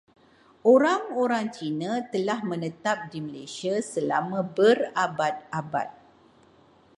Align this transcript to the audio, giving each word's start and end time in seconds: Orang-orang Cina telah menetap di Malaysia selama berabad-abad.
Orang-orang 0.73 1.45
Cina 1.57 1.91
telah 2.13 2.39
menetap 2.51 2.97
di 3.13 3.19
Malaysia 3.27 3.75
selama 3.93 4.39
berabad-abad. 4.57 5.89